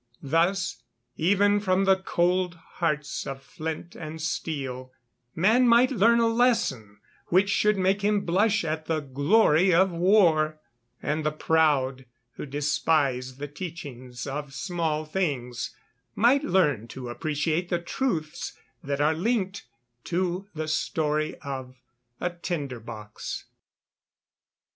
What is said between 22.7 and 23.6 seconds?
box."